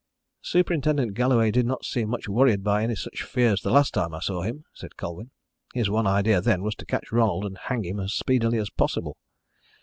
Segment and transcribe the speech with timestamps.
[0.41, 4.19] "Superintendent Galloway did not seem much worried by any such fears the last time I
[4.19, 5.29] saw him," said Colwyn.
[5.75, 9.15] "His one idea then was to catch Ronald and hang him as speedily as possible."